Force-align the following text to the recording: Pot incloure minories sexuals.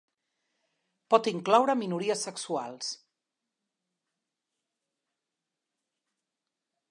Pot 1.13 1.27
incloure 1.31 1.75
minories 1.81 2.23
sexuals. 2.29 2.89